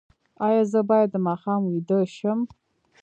[0.47, 2.39] ایا زه باید د ماښام ویده شم؟